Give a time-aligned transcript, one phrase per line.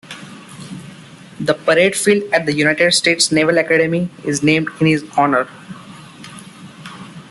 [1.39, 5.47] The parade field at the United States Naval Academy is named in his honor.